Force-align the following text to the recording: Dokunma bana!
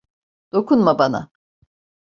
Dokunma 0.51 0.99
bana! 0.99 1.29